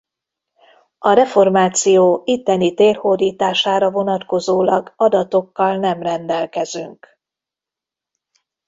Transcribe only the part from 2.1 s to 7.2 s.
itteni térhódítására vonatkozólag adatokkal nem rendelkezünk.